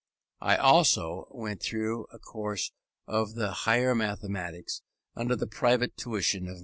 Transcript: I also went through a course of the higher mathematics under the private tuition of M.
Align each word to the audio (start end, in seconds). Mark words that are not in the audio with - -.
I 0.39 0.55
also 0.55 1.27
went 1.29 1.61
through 1.61 2.07
a 2.11 2.17
course 2.17 2.71
of 3.05 3.35
the 3.35 3.51
higher 3.51 3.93
mathematics 3.93 4.81
under 5.15 5.35
the 5.35 5.45
private 5.45 5.95
tuition 5.95 6.47
of 6.47 6.55
M. 6.55 6.59